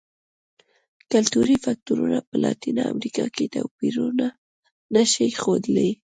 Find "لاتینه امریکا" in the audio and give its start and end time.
2.43-3.25